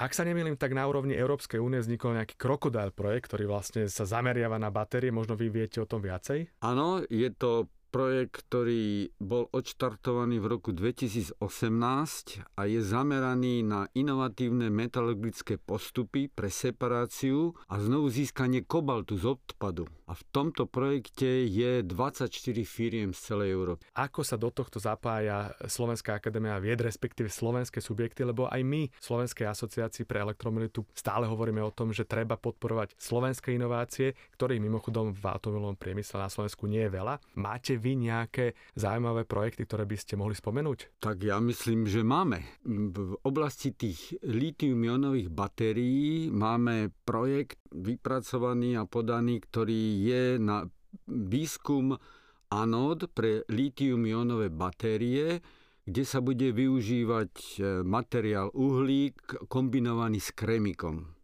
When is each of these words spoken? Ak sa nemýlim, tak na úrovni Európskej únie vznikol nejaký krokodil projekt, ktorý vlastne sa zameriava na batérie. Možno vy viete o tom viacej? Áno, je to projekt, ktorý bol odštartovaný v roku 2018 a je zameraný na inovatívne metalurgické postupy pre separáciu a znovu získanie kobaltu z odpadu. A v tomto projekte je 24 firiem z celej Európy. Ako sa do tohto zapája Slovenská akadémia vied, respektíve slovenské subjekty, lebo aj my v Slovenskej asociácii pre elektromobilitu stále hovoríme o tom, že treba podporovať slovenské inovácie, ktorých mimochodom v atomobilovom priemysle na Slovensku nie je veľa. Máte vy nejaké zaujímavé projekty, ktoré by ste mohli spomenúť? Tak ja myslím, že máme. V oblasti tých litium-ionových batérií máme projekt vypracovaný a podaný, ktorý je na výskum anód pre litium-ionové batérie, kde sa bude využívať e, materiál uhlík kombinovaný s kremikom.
Ak 0.00 0.16
sa 0.16 0.24
nemýlim, 0.24 0.56
tak 0.56 0.72
na 0.72 0.88
úrovni 0.88 1.12
Európskej 1.12 1.60
únie 1.60 1.76
vznikol 1.76 2.16
nejaký 2.16 2.40
krokodil 2.40 2.88
projekt, 2.88 3.28
ktorý 3.28 3.52
vlastne 3.52 3.84
sa 3.84 4.08
zameriava 4.08 4.56
na 4.56 4.72
batérie. 4.72 5.12
Možno 5.12 5.36
vy 5.36 5.52
viete 5.52 5.76
o 5.76 5.84
tom 5.84 6.00
viacej? 6.00 6.48
Áno, 6.64 7.04
je 7.04 7.28
to 7.36 7.68
projekt, 7.90 8.46
ktorý 8.46 9.10
bol 9.18 9.50
odštartovaný 9.50 10.38
v 10.38 10.46
roku 10.46 10.70
2018 10.70 11.34
a 12.54 12.62
je 12.70 12.80
zameraný 12.80 13.66
na 13.66 13.90
inovatívne 13.98 14.70
metalurgické 14.70 15.58
postupy 15.58 16.30
pre 16.30 16.46
separáciu 16.48 17.58
a 17.66 17.82
znovu 17.82 18.14
získanie 18.14 18.62
kobaltu 18.62 19.18
z 19.18 19.34
odpadu. 19.34 19.90
A 20.06 20.14
v 20.14 20.22
tomto 20.30 20.70
projekte 20.70 21.46
je 21.46 21.82
24 21.82 22.30
firiem 22.62 23.10
z 23.10 23.34
celej 23.34 23.54
Európy. 23.54 23.82
Ako 23.98 24.22
sa 24.22 24.38
do 24.38 24.54
tohto 24.54 24.78
zapája 24.78 25.50
Slovenská 25.66 26.18
akadémia 26.18 26.58
vied, 26.62 26.78
respektíve 26.82 27.26
slovenské 27.26 27.82
subjekty, 27.82 28.22
lebo 28.22 28.46
aj 28.46 28.62
my 28.62 28.86
v 28.86 29.02
Slovenskej 29.02 29.50
asociácii 29.50 30.06
pre 30.06 30.22
elektromobilitu 30.22 30.86
stále 30.94 31.26
hovoríme 31.26 31.62
o 31.62 31.74
tom, 31.74 31.90
že 31.90 32.06
treba 32.06 32.38
podporovať 32.38 32.94
slovenské 32.94 33.58
inovácie, 33.58 34.14
ktorých 34.38 34.62
mimochodom 34.62 35.10
v 35.10 35.24
atomobilovom 35.26 35.78
priemysle 35.78 36.22
na 36.22 36.30
Slovensku 36.30 36.70
nie 36.70 36.86
je 36.86 36.94
veľa. 36.94 37.18
Máte 37.34 37.79
vy 37.80 37.96
nejaké 37.96 38.52
zaujímavé 38.76 39.24
projekty, 39.24 39.64
ktoré 39.64 39.88
by 39.88 39.96
ste 39.96 40.20
mohli 40.20 40.36
spomenúť? 40.36 41.00
Tak 41.00 41.24
ja 41.24 41.40
myslím, 41.40 41.88
že 41.88 42.04
máme. 42.04 42.44
V 42.68 43.16
oblasti 43.24 43.72
tých 43.72 44.20
litium-ionových 44.20 45.32
batérií 45.32 46.28
máme 46.28 46.92
projekt 47.08 47.58
vypracovaný 47.72 48.76
a 48.76 48.84
podaný, 48.84 49.40
ktorý 49.40 49.82
je 50.04 50.24
na 50.36 50.68
výskum 51.08 51.96
anód 52.50 53.08
pre 53.14 53.46
litium-ionové 53.48 54.50
batérie, 54.50 55.40
kde 55.86 56.02
sa 56.04 56.20
bude 56.20 56.50
využívať 56.54 57.32
e, 57.32 57.52
materiál 57.86 58.52
uhlík 58.52 59.46
kombinovaný 59.48 60.20
s 60.20 60.30
kremikom. 60.34 61.19